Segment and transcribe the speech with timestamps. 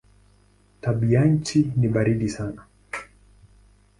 [0.81, 2.65] Tabianchi ni baridi sana.